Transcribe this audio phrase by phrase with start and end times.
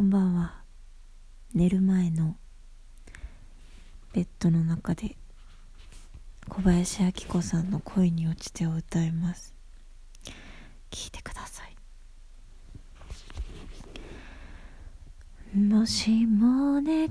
[0.00, 0.62] こんばんは。
[1.52, 2.38] 寝る前の
[4.14, 5.14] ベッドの中で
[6.48, 9.54] 小林明子さんの恋に落ちてを歌います。
[10.90, 11.76] 聞いてください。
[15.58, 17.06] もしも願い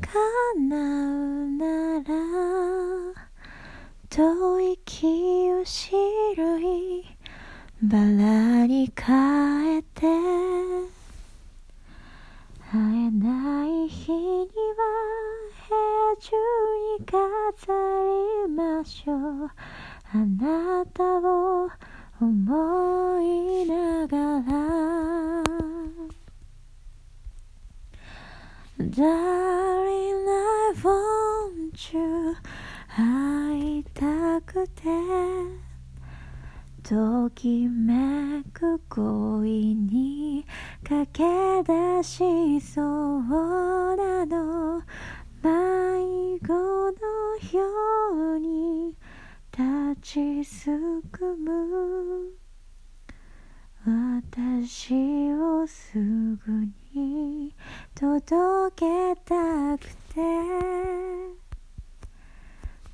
[0.00, 2.04] 叶うなら
[4.08, 7.04] 遠い清白い。
[7.82, 10.55] バラに変えて
[12.76, 14.50] 会えない日には
[15.66, 16.36] 部屋中
[16.98, 17.72] に飾
[18.44, 19.50] りましょう。
[20.12, 21.70] あなたを
[22.20, 24.52] 思いながら。
[28.78, 32.36] Darling I want you.
[32.94, 34.82] 会いたくて。
[36.82, 40.35] ときめく恋に
[40.88, 41.24] 駆け
[41.64, 44.78] 出しそうなの
[45.42, 46.92] 迷子の
[47.52, 48.94] ように
[49.50, 50.70] 立ちす
[51.10, 52.30] くむ。
[53.84, 57.52] 私をすぐに
[57.96, 60.20] 届けたくて。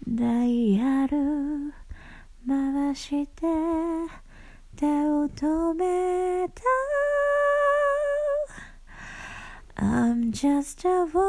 [0.08, 1.74] ダイヤル
[2.48, 3.42] 回して
[4.76, 6.62] 手を止めた
[10.32, 11.20] just a woman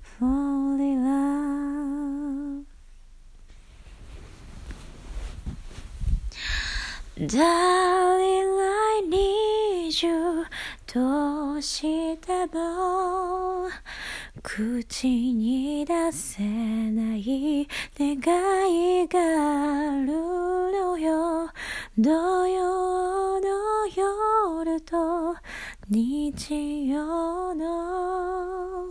[0.00, 2.64] fall in love
[7.28, 10.46] Darling I need you
[10.94, 13.66] どうしても
[14.44, 17.66] 口に出せない
[17.98, 21.50] 願いがあるのよ
[21.98, 25.11] 土曜の夜と
[25.94, 28.90] 日曜の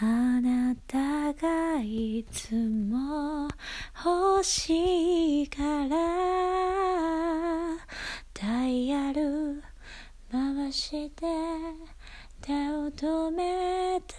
[0.00, 3.46] あなたがいつも
[4.02, 5.96] 欲しいから
[8.32, 9.62] ダイヤル
[10.32, 11.26] 回して
[12.40, 14.14] 手を止めた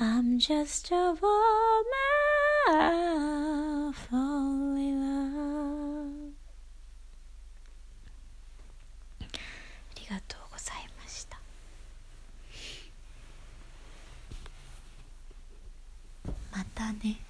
[0.00, 1.20] I'm just a woman
[3.92, 6.38] fall in love
[9.20, 9.26] あ
[10.00, 11.38] りがとうございました
[16.52, 17.27] またね。